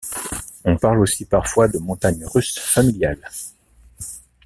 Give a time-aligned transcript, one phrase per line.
[0.65, 3.21] On parle aussi parfois de montagnes russes familiales.